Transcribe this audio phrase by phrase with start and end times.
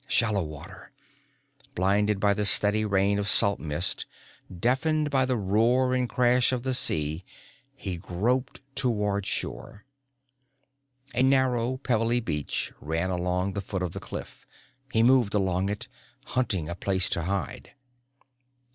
[0.07, 0.91] Shallow water.
[1.75, 4.07] Blinded by the steady rain of salt mist,
[4.51, 7.23] deafened by the roar and crash of the sea,
[7.75, 9.85] he groped toward shore.
[11.13, 14.47] A narrow pebbly beach ran along the foot of the cliff.
[14.91, 15.87] He moved along it,
[16.25, 17.73] hunting a place to hide.